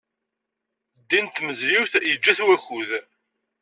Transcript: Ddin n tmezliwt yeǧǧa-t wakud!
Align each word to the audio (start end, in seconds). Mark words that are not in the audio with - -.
Ddin 1.01 1.25
n 1.29 1.29
tmezliwt 1.35 1.93
yeǧǧa-t 2.09 2.39
wakud! 2.45 2.89